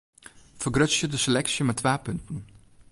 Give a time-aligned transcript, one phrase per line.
[0.61, 2.37] Fergrutsje de seleksje mei twa punten.